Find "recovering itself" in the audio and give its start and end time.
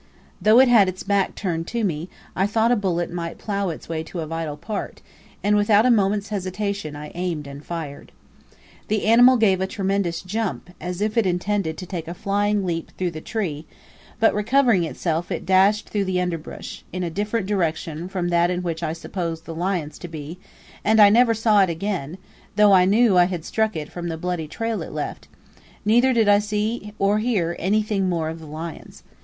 14.33-15.31